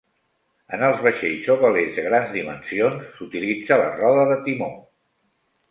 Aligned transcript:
En 0.77 0.85
els 0.87 1.03
vaixells 1.07 1.49
o 1.55 1.57
velers 1.65 1.93
de 1.99 2.07
grans 2.07 2.33
dimensions 2.39 2.99
s'utilitza 3.19 3.79
la 3.85 3.95
roda 4.03 4.27
de 4.33 4.41
timó. 4.49 4.77